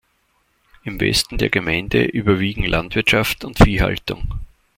[0.83, 4.33] Im Westen der Gemeinde überwiegen Landwirtschaft und Viehhaltung.